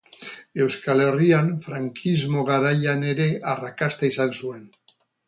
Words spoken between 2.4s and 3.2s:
garaian